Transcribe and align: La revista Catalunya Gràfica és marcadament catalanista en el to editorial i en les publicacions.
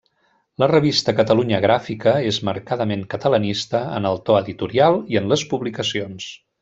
La 0.61 0.67
revista 0.69 1.13
Catalunya 1.17 1.59
Gràfica 1.65 2.13
és 2.29 2.39
marcadament 2.49 3.03
catalanista 3.13 3.83
en 3.99 4.09
el 4.13 4.21
to 4.31 4.39
editorial 4.41 4.99
i 5.15 5.21
en 5.23 5.29
les 5.35 5.45
publicacions. 5.53 6.29